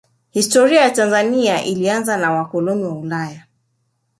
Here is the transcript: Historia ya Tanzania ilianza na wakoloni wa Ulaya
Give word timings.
Historia 0.31 0.81
ya 0.83 0.89
Tanzania 0.89 1.63
ilianza 1.63 2.17
na 2.17 2.31
wakoloni 2.31 2.83
wa 2.83 2.93
Ulaya 2.97 3.45